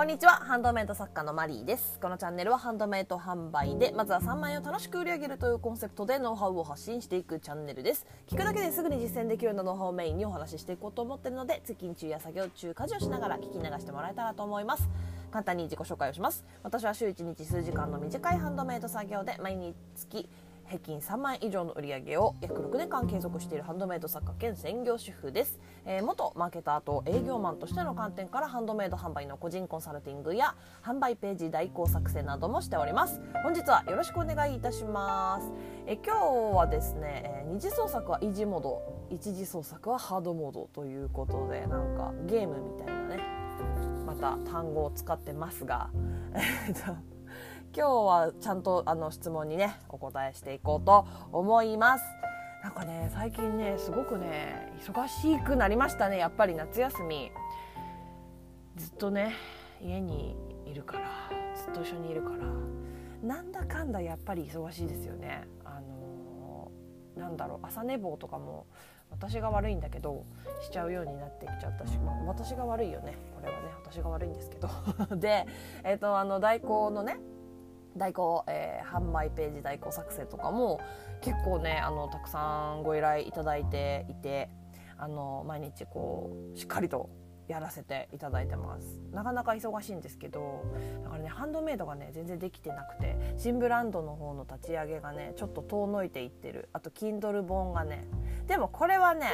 [0.00, 0.32] こんにちは。
[0.32, 2.00] ハンドメイド作家のマリーです。
[2.00, 8.06] このチャンネルはハンドメイド販売でまずは3万円を楽しく売り上げるというコンセプトでノウハウを発信していくチャンネルです。
[8.26, 14.88] 聞くだけですぐに実践できるようなノウハウをメインにお話ししていこうと思っているので通勤中や作業中家事をしながら聞き流してもらえたらと思います。
[15.30, 16.46] 簡単に自己紹介をします。
[16.62, 20.30] 私は週1日数時間の短いハンドメイド作業で毎日
[20.70, 30.54] 平均3万円以上の売り上げを約6年間継続しているハンドメイド作家兼専業主婦です、えー、元マーケターと営業マンとしての観点からハンドメイド販売の個人コンサルティングや。
[30.84, 33.20] 販売ページ代行作成などもしております。
[33.42, 35.50] 本日はよろしくお願いいたします、
[35.86, 43.18] えー、今日はですね、えー、二次創作はイージーモード一次創作はハードモードということでなんかゲームみたいなね
[44.06, 45.90] また単語を使ってますが。
[47.72, 52.04] 今日はちゃんとあの質問にねお答えしていこうと思います。
[52.64, 56.18] なんかね最近ねすごくね忙しくなりましたね。
[56.18, 57.30] やっぱり夏休み。
[58.76, 59.34] ずっとね
[59.80, 62.38] 家にいるからずっと一緒にいるから。
[63.22, 65.46] なんだかんだやっぱり忙しいですよね。
[65.64, 68.66] あのー、なんだろう朝寝坊とかも
[69.10, 70.24] 私が悪いんだけど
[70.60, 73.16] しちゃうようになってきちゃったし、まあ、私が悪いよね。
[73.34, 74.68] これはね私が悪いんですけど。
[75.16, 75.46] で、
[75.84, 77.20] えーとあの代行のね
[77.96, 80.80] 代行、えー、販売ページ代行作成とかも
[81.20, 84.48] 結構ねあのたくさんご依頼いただいていて
[84.98, 87.10] あの毎日こうしっかりと
[87.48, 89.00] やらせていただいてます。
[89.12, 90.64] なかなか忙しいんですけど
[91.02, 96.68] だからねハンドメイドがね全然できてなくて新ブランドの方の立ち上げがねちょっと遠のいていってる。
[96.72, 98.06] あと Kindle 本がね。
[98.46, 99.26] でもこれはね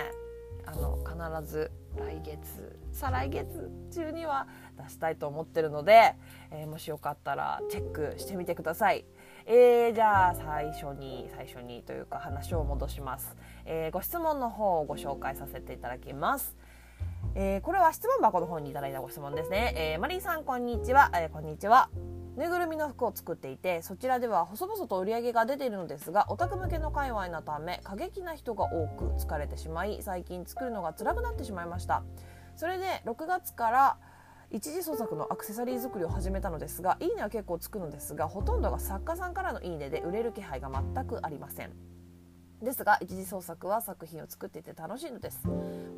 [0.66, 4.46] あの必ず来月再来月中には
[4.82, 6.14] 出したいと思ってるので、
[6.50, 9.06] えー、もしよかったらチェックしてみてください。
[9.46, 16.56] えー、じゃあ最初に最初にというか話を戻します、えー、ご質問の方をご紹介させていただきます、
[17.36, 22.15] えー、これは質問箱の方にいただいたご質問ですね、えマリーさんこんにちは、えこんにちは。
[22.36, 32.02] ぬいぐるみの服を作っていてそちらでは細々と売り上げが出ているのですがオタク向けの界隈のため過激な人が多く疲れてしまい最近作るのが辛くなってしまいました。
[32.54, 33.96] それで6月から
[34.50, 41.95] 一次創作のアクセサリー作りを始めたのですがいいねは結構つくのですがほとんどが作家さんからのいいねで売れる気配が全くありません。
[42.62, 45.42] ですが一次創作は作品を作っていて楽しいのです。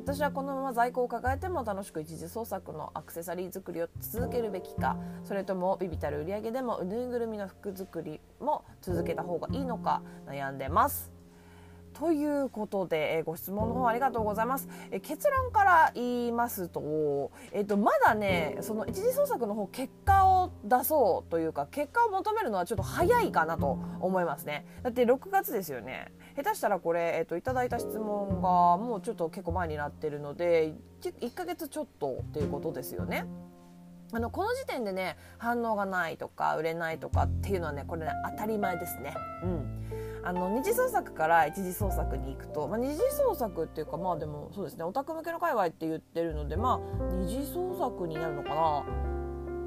[0.03, 4.97] 私はこのまま在庫を抱えても楽しく一次創作のアクセサリー作りを続けるべきか。
[5.23, 11.18] それともビビたる売り上げでもぬいぐるみの服作りも続けた方がいいのか悩んでます。
[11.99, 14.69] ということで、えー、ご質問の方ありがとうございます。
[14.89, 24.65] えー、結論から言いますと、えっ、と、まだね、その一次創作の方、結果を出そうというか、結果を求めるのはちょっと早いかなと思いますね。
[24.81, 26.13] だって6月ですよね。
[26.37, 33.25] 下手したらこれ、えっ、と、いただいた質問がもうちょっと結構前になってるので、1ヶ月ちょっとっていうことですよね。
[34.11, 39.13] あのこの時点でね反応がないとか売れないとかっていうのはねこれね当たり前ですね。
[39.43, 48.85] うんあの二次創作から一次創作に行くと、まあ、二次創作っていうかまあでもそうですねオタク向けの界隈って言ってるのでまあ二次創作になるのかな。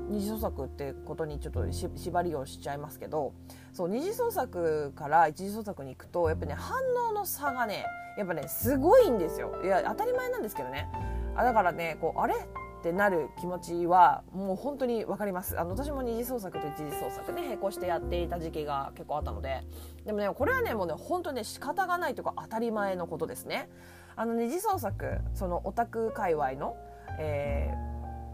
[0.09, 3.33] 二次創作ってことにちょっと縛りをしちゃいますけど
[3.73, 6.77] そう二次創作から一次創作に行くとやっぱね反
[7.09, 7.87] 応の差がね
[8.19, 9.59] やっぱねすごいんですよ。
[9.65, 10.87] いや当たり前なんですけどね。
[11.34, 12.34] あだからねこうあれ？
[12.82, 15.59] ってなる気持ちはもう本当に分かります。
[15.59, 19.62] あの私も二次創作と一次創作ね並行してやっていた時期が結構あったので。
[20.04, 23.71] でもねこれはねもうね本当ね仕方がないとか当たり前のことですね。
[24.16, 26.76] あの二次創作そのオタク界隈の、
[27.21, 27.71] え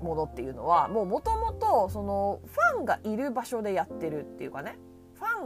[0.01, 4.79] ー、ものっていうのはもうもともとそのファンがいる場所でやってるっていうかね。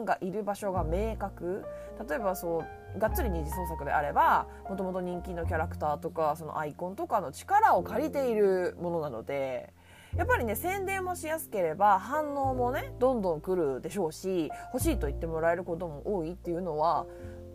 [0.04, 1.64] がいる場所が明確
[2.08, 2.64] 例えばそ
[2.96, 9.72] うがっつり二次創作であればもともと人気のキャラクターとかそのアイコンとかの力を借りているものなので
[10.16, 17.06] やっぱりね宣伝もしやすければ反応もねどんどん来るでしょうし欲しいと言ってもらえることも多いっていうのは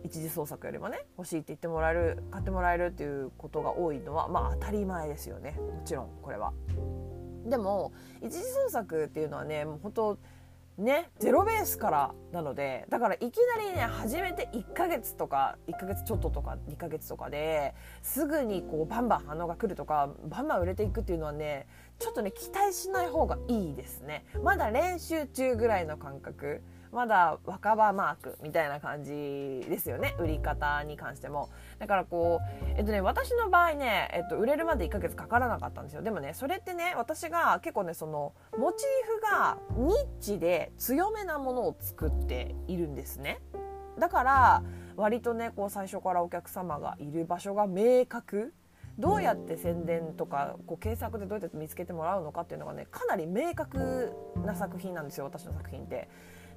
[0.04, 6.52] 一次創作よりもね欲しいって言ってもらえる買ってもらえるっていうことが多いのはまあ当たり前ですよねもちろんこれは。
[7.46, 7.92] でも
[8.22, 10.18] 一次創作っていうのはねもう本当
[10.78, 13.22] ねゼロベースからなのでだからいき
[13.56, 21.66] なりね始めて1ヶ月とか1ヶ月ちょっととか2ヶ月とかですぐにこうバンバン反応が来るとかバンバン売れていくっていうのはね
[21.98, 24.24] ちょっとね期待しない方がいいですね。
[24.44, 26.62] まだ練習中ぐらいの感覚。
[26.92, 29.10] まだ若葉マークみたいな感じ
[29.68, 31.50] ですよね売り方に関しても。
[31.78, 36.02] だからこうえっとね私の場合ね、えっと、売れるまで1ヶ月かからなかったんですよ。
[36.02, 43.40] でもねそれってね私が結構ねそのモチーフがニッチで強めなものを作っているんですね。
[43.98, 44.62] だから
[44.96, 48.54] 割とねこう最初からお客様がいる場所が明確。
[48.98, 54.12] どうやって宣伝とかこう検索でどうやって見つけてもらうのかっていうのがねかなり明確
[54.44, 56.08] な作品なんですよ私の作品って。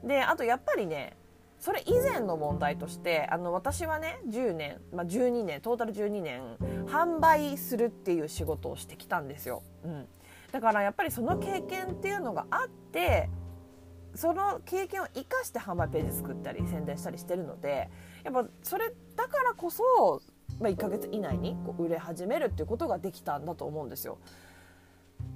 [0.03, 1.15] であとやっぱりね
[1.59, 6.41] それ以前の問題としてあの私はね10年、まあ、12年トータル12年
[6.87, 10.07] 販売するっていう仕事をしてきたんですよ、うん、
[10.51, 13.29] だからやっぱりその経験っていうのがあって
[14.15, 17.89] その経験を生かして販売ページ作ったり宣伝したりしてるので
[18.23, 20.21] やっぱそれだからこそ、
[20.59, 24.17] まあ、1ヶ月以内にこう売れ始めるっていうことができたんだと思うんですよ。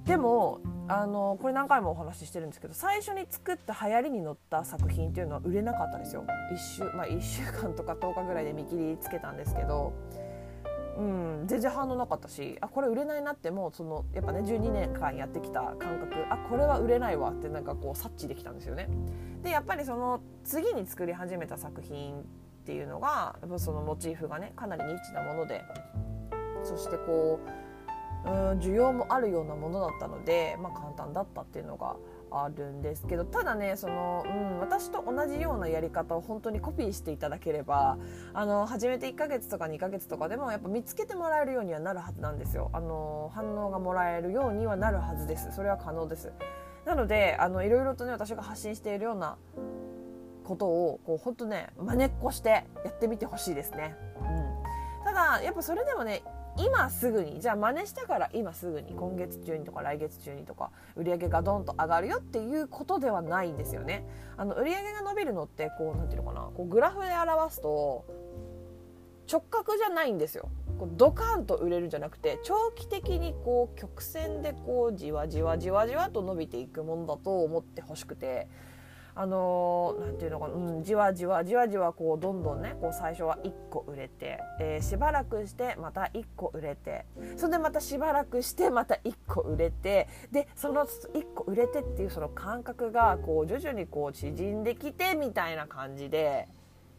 [0.06, 9.92] でもあのこれ何回もお話ししてるんですけど最初に作った流行りに乗った作品っていうのは売れなかったですよ 1, 週、まあ、1週間とか10日ぐらいで見切りつけたんですけど、
[10.96, 18.88] うん、全然反応なかったしあこれ売れないなってもうそのやっぱね12年間やってきた感覚あこれは売れないわってなんかこう察知できたんですよね。
[19.42, 22.22] でやっぱりその次に作り始めた作品っ
[22.64, 25.62] ていうのがやっぱそのモチーフがねかなりニッチなもので
[26.62, 27.65] そしてこう
[28.26, 31.96] うん需要もあるようなものだったので、まあ、簡単だったっていうのが
[32.30, 37.98] あるんですけどただねその、うん、私と同じようなやり方を本当にコピーしていただければ
[38.34, 42.70] あの始めて1ヶ月とか2ヶ月とかでもやっぱ見つけてもらえるようにはなるはずなんですよ。
[42.72, 45.52] あの反応がもらえるようにはなるはずです。
[45.52, 46.32] それは可能です。
[46.84, 49.36] なのであのいろいろとね私が発信しているような
[50.44, 56.22] ことをこう本当ね真似っこしてやってみてほしいですね、うん、ただやっぱそれでもね
[56.58, 64.06] 今すぐにじゃあ真似したから今すぐに今月中にとか来月中にとか売り上げがドンと上がるよっていうことではないんですよね。
[64.36, 66.50] あの売上が伸びるのってこうなんていうのかな？
[66.54, 68.04] こうグラフで表すと
[69.30, 70.48] 直角じゃないんですよ。
[70.78, 78.48] こうドカンと売れるんじゃなくて長期的にこう曲線でこうじわじわじわじわと伸びていくものだと思ってほしくて
[79.18, 96.46] あのー、ていうのかな、うん、じわじわじわじわこうどんどんねこう最初は1個売れて、えー、しばらくしてまた1個売れてそれでまたしばらくしてまた1個売れてでその1個売れてっていうその感覚がこう徐々にこう縮んできてみたいな感じで。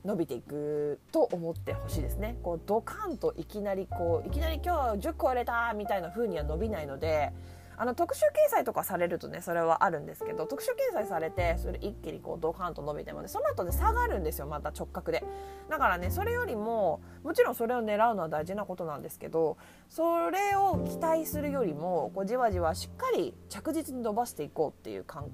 [0.05, 7.33] 伸びていくと思ってほしいですねこうドカンといきなりこういきなり今日10個売れたみたいな風には伸びないので
[7.79, 15.23] あの特集掲載とかされるとねそれはあるんですけど特集掲載されてそれ一気にこうドカンと伸びてもねその後で下がるんですよまた直角で
[15.69, 19.57] だからねそれよりももちろんそれを狙うのは大事なことなんですけど
[19.89, 25.29] それを期待するよりもこうじわじわしっかり着実に伸ばしていこうっていう考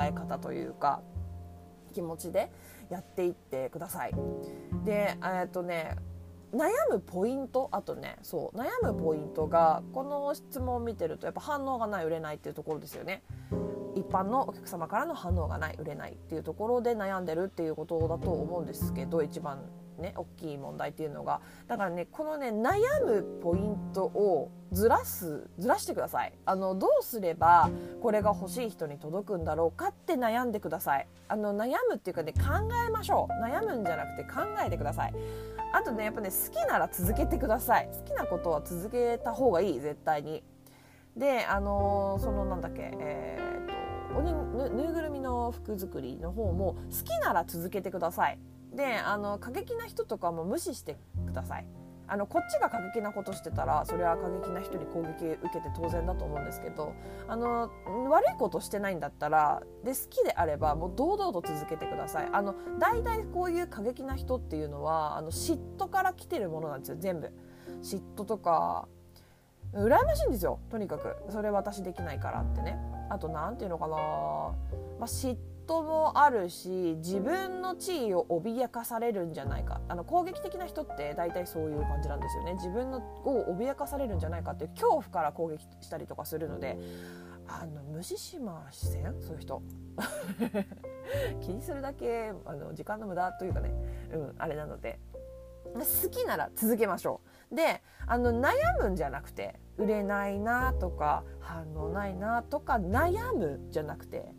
[0.00, 1.02] え方というか
[1.92, 2.52] 気持ちで
[2.88, 4.14] やっていってください。
[4.84, 5.96] でえっとね
[6.54, 13.22] 悩むポイントあとねそう悩むポイントがこの質問を見てるとやっぱ反応がない売れないっていうところですよね。
[13.96, 19.60] 一般のお客様からの反応がない売れないっていうところで悩んでるっていうことだと思うんですけど一番
[19.98, 21.40] ね大きい問題っていうのが。
[21.68, 26.32] だからねこのね悩むポイントをずらすずらしてください。
[26.44, 27.70] あのどうすれば
[28.02, 31.06] これが欲しい人に届くんだろうかって悩んでください。
[31.28, 32.40] あの悩むっていうかね考
[32.88, 33.44] えましょう。
[33.44, 35.14] 悩むんじゃなくて考えてください。
[35.74, 37.88] あとねやっぱね好きなら続けてください。
[37.92, 40.44] 好きなことは続けた方がいい絶対に。
[41.16, 48.38] であのー、そのなんだっけえー、っとぬぬいぐるみの服作りの方も好きなら続けてください。
[48.72, 51.66] であの過激な人とかも無視してください
[52.06, 56.92] あのこっちが過激なことしてたらそれは過激な人に攻撃受けて当然だと思うんですけど
[57.28, 57.70] あの
[58.10, 62.28] 悪いことしてないんだったらで好きであればもう堂々と続けてください。
[62.32, 67.32] あの大体こういう過激な人っていうのはあの嫉妬から来てるものなんですよ全部。
[67.82, 68.88] 嫉妬とか
[69.72, 71.16] 羨ましいんですよとにかく。
[71.30, 72.78] それ私できないからってね。
[73.10, 73.96] あと何て言うのかな、ま
[75.02, 79.80] あ、嫉妬もあるし自分の地位を脅かされるんじゃないか。
[79.88, 82.54] あの攻撃的な人って大体そういう感じなんですよね。
[82.54, 86.78] 自分のを脅かされるんじゃないかっていう恐怖から攻撃したりとかするので
[87.46, 89.22] あの無視しません？
[89.22, 89.62] そういう人。
[91.40, 93.72] 気にするだけあの時間の無駄というかね、
[94.12, 94.98] うん、あれなので。
[95.74, 97.56] 好きなら続けましょう。
[97.56, 104.34] であの悩むんじゃなくて売れないなとか反応ないなとか悩むじゃなくて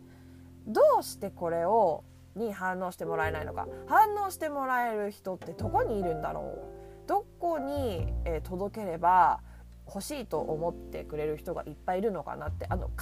[0.66, 2.04] どうしてこれを
[2.34, 6.58] に反応してもらえないのか反応してもらえる人ってどこにいるんだろ
[7.04, 9.40] うどこに、えー、届ければ
[9.86, 12.94] 欲しいと思ってくれる人がいっぱいいるのかなってあの考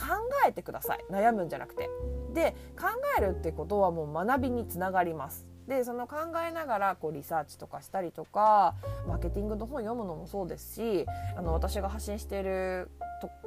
[0.47, 1.89] えてください悩むんじゃなくて。
[2.35, 5.47] で考えるってことはもう学びにつながります。
[5.69, 6.17] でその考
[6.47, 8.75] えながらこうリサーチとかしたりとか
[9.09, 11.07] マーケティングの本読むのもそうですし
[11.37, 12.91] あの私が発信している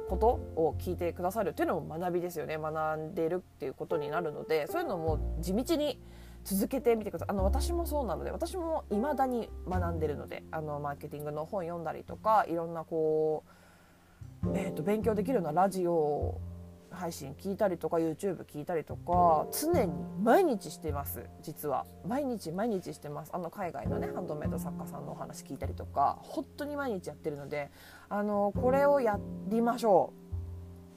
[0.08, 0.26] こと
[0.60, 2.58] を聞いてくださるっていうのも学びですよね。
[2.58, 6.00] 学んでるっていうことになるのでそういうのも地道に
[6.44, 7.28] 続けてみてください。
[7.30, 13.44] あの私もそうなので私も未だに学んでるのであのマーケティングの本読んだりとかいろんなこ
[14.44, 16.40] う、えー、と勉強できるようなラジオ
[16.90, 19.92] 配信聞いたりとか YouTube 聞いたりとか常に
[20.22, 21.86] 毎日してます実は。
[22.06, 23.30] 毎日毎日してます。
[23.34, 27.70] あの海外のねハンドメイド作家さんのお話聞いたりとか本当に毎日やってるので
[28.08, 29.18] あのこれをや
[29.48, 30.12] りましょ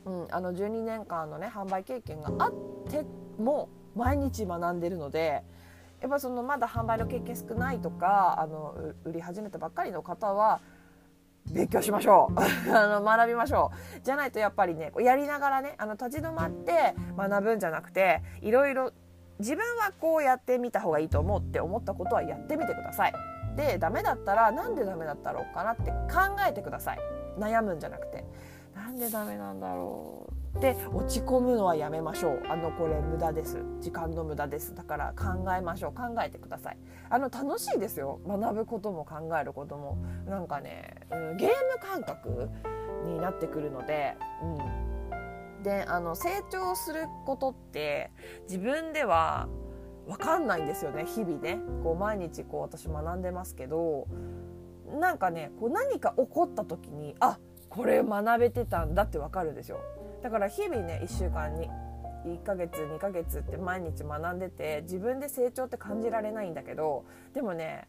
[0.05, 2.53] う、うん、あの12年間のね販売経験があっ
[2.89, 3.05] て
[3.37, 5.43] も毎日学んでるので
[6.01, 10.61] やっぱそのまだ販売の経験少ないとかあの売り始めたばっかりの方は
[11.49, 12.39] 勉強しましょう。
[12.73, 14.01] あの学びましょう。
[14.01, 18.91] じゃないとやっぱりねやりながらねあの立ち止まって学ぶんじゃなくていろいろ
[19.39, 23.13] 自分はこうやってみた方がいいと思うって思ったことはやってみてください。
[23.55, 26.99] でダメだったらなんでダメだったろうかなって考えてください。
[27.37, 28.23] 悩むんじゃなくて。
[28.75, 30.30] なんでダメなんだろう。
[30.59, 32.41] で落ち込むのはやめましょう。
[32.49, 33.57] あのこれ無駄です。
[33.79, 34.75] 時間の無駄です。
[34.75, 35.93] だから考えましょう。
[35.93, 36.77] 考えてください。
[37.09, 38.19] あの楽しいですよ。
[38.27, 39.97] 学ぶことも考えることも。
[40.27, 42.49] なんかね、うん、ゲーム感覚
[43.05, 48.11] になってくるので、うん、であの成長することって
[48.43, 49.47] 自分では
[50.07, 51.05] 分かんないんですよね。
[51.05, 51.59] 日々ね。
[51.83, 54.07] こう毎日こう私学んでますけど。
[54.99, 57.39] なんかねこう何か起こった時にあ
[57.69, 59.79] これ学べてたんだって分かるんですよ。
[60.21, 61.69] だから日々ね1週間に
[62.25, 67.87] 1ヶ月2ヶ月って毎日学んでて自分で成長って感じられないんだけどでもね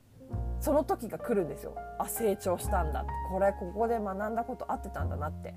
[0.60, 1.76] その時が来るんですよ。
[1.98, 3.00] あ成長したんだ。
[3.00, 5.54] ってこれここで学んだこと合ってたんだなって。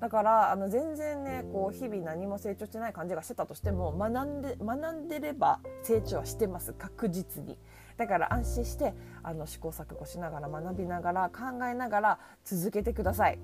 [0.00, 6.72] だからあの全然ねこう日々何も成長してない感じがしてたとしても学んで学んでれば成長はしてます。
[6.72, 7.58] 確実に。
[7.96, 13.38] だから安心してあの試行錯誤しながら学びながら考えながら続けてください。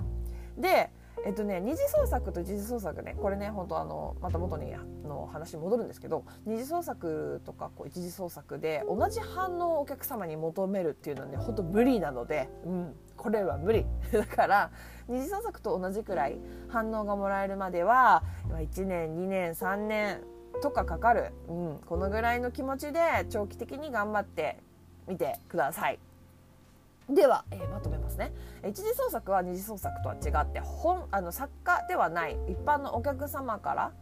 [0.63, 0.91] で
[1.27, 4.73] えっとね二次創作と一次創作ねこれね本当あのまた元に
[5.05, 14.71] の話戻るんですけど二次創作とかこう一次創作で同じ反応をお客様に求めるっていうのはね本当無理なので、うん、これは無理 だから
[15.09, 20.23] 二次創作と同じくらい反応がもらえるまでは1年2年3年
[20.63, 24.59] とかかかる、うん、このぐらいの気持ちで長期的に頑張って
[25.07, 25.99] みてください。
[27.09, 28.33] では、えー、まとめますね。
[28.69, 33.93] 一次創作は二次創作とは違って本あの作家ではない一般のお客様から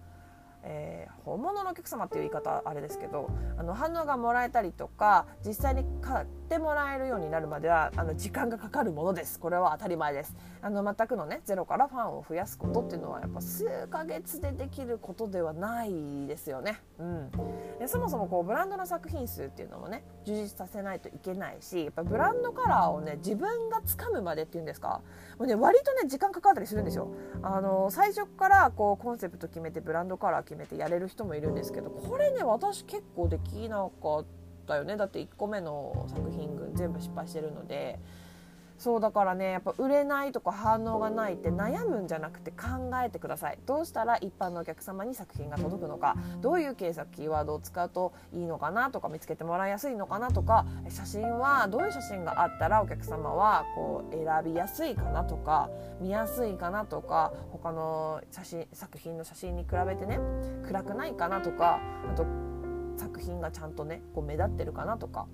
[0.63, 9.39] えー、本物のお客様っていう言い方あれですけどあの反応がもらえたりとか実際にかってもらえるようになるまではあの時間がかかるものです。
[9.39, 10.35] これは当たり前です。
[10.63, 17.31] あの全くのねゼロからファンを増やすことっていうのはやっぱ数ヶ月でできることではないですよね、うん、
[17.79, 25.03] でそもそもこうブランドの作品数っていうのもね充実させないといけないしやっぱブランドカラーをね自分がつかむまでっていうんですか？
[25.39, 27.13] もうね割とね時間かかったりするんですよ。
[27.43, 34.40] あの最初からこうコンセプト決めてブランドカラー決めてやれる人もいるんですけどこれね私結構できなかった
[34.77, 34.97] よね。
[34.97, 37.99] だって1個目の作品群全部失敗してるので。
[38.79, 43.59] そうだからねやっぱ売れないとか反応がないって悩むんじゃなくて考えてください。
[43.67, 46.17] どうしたら一般のお客様に作品が届くのか。
[46.41, 50.65] どういう検索キーワードを使うといいのかなとか見つけてもらいやすいのかなとか。
[50.89, 55.69] 写真はどういう写真があったらお客様はこう選びやすいかなとか
[56.01, 57.35] 見やすいかなとか。
[57.53, 60.19] 他の写真作品の写真に比べてね
[60.67, 61.81] 暗くないかなとか。
[62.11, 62.25] あと
[63.01, 65.27] 作品がちゃんとねこう目立ってるかなとか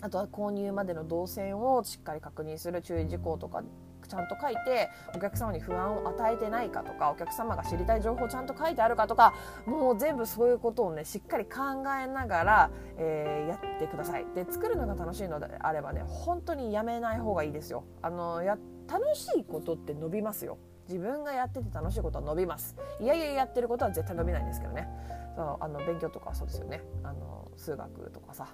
[0.00, 3.62] あとは購入までの動線をしっかり確認する注意事項とか
[4.08, 9.34] ちゃんと書いてお客様に不安を与えてないかとかお客様が知りたい情報をちゃんと書いてあるかとか
[9.66, 14.26] もう全部そういうことをねしっかり考えながら、えー、やってください。
[14.34, 17.84] で作るのが楽しいのであればね本当にやめない方がいいですよ。
[18.00, 18.56] あのや
[18.88, 20.58] 楽しいことって伸びますよ。
[20.88, 22.74] 自分がやってて楽しいことは伸びます。
[23.00, 24.88] いやいややってることは絶対伸びないんですけどね。
[25.36, 26.82] そうあの勉強とかそうですよね。
[27.04, 28.48] あの数学とかさ。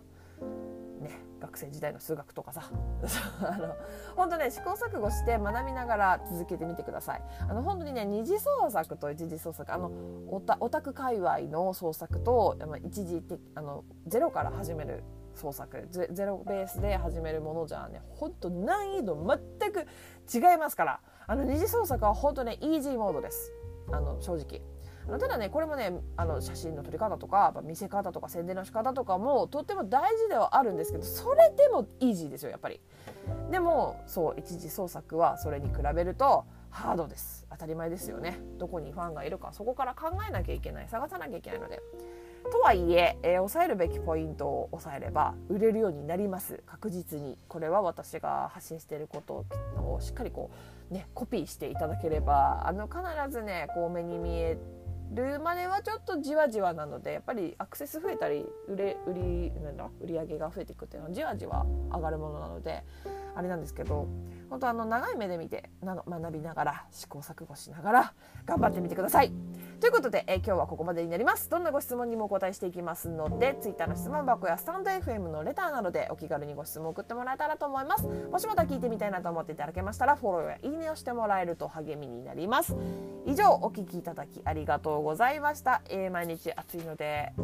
[1.00, 1.10] ね、
[1.40, 2.62] 学生時代の数学とかさ。
[3.42, 3.76] あの
[4.16, 7.22] 本当ね試行錯誤して学びながら続けてみてください。
[7.48, 9.72] あの本当にね二次創作と一次創作。
[9.72, 9.90] あの
[10.30, 15.86] オタオタク界隈の創作と一時的あのゼロから始める創作。
[15.90, 19.86] ゼロベースで始めるものじゃね本当難易度全く
[20.32, 21.00] 違いますから。
[21.26, 23.52] あの二次創作は本当ねイージーモードです。
[23.90, 24.60] あの正直。
[25.18, 32.80] ただねこれもねあの写真の撮り方とか見せ方とか宣伝の仕方とかもとっても大事ではあるんですけどそれでもイージーですよやっぱり。
[33.50, 37.46] でもそう一次創作はそれに比べるとハードです。
[37.50, 38.40] 当たり前ですよね。
[38.58, 40.88] どこにファンがいるかそこから考えなきゃいけない。
[40.88, 41.80] 探さなきゃいけないので。
[42.50, 46.62] とはいええー、抑えるべきポイントを抑えれば売れるようになります。
[46.66, 47.38] 確実に。
[47.48, 49.44] これは私が発信していること
[49.76, 50.56] をしっかりこう
[50.94, 52.98] ねコピーしていただければあの必
[53.30, 54.56] ずねこう目に見え
[55.12, 62.82] るまではちょっとじわじわなのでやっぱりアクセス増えたり売れ売りなんだ売り上げが増えていくっていうのはじわじわ上がるものなので
[63.34, 64.08] あれなんですけど
[64.48, 68.14] 本当あの長い目で見てなの学びながら試行錯誤しながら
[68.46, 69.32] 頑張ってみてください。
[69.84, 71.50] ということで、え今日はここまでになります。
[71.50, 78.06] どんなご質問にもお答えしていきますので Twitter の質問箱やスタンド FM のレターなどでお気軽にご質問を送ってもらえたらと思います。
[78.06, 82.74] もしまた聞いてみたいなと思っていただけましたらフォローやいいねをしてもらえると励みになります。
[83.26, 85.82] 以上お聴きいただきありがとうございました。
[85.90, 87.34] えー、毎日暑いので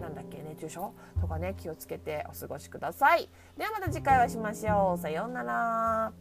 [0.00, 3.28] なんだっけ熱中症とかね気をつけてお過ごしください。
[3.58, 4.98] ではまた次回お会いしましょう。
[4.98, 6.12] さようなら。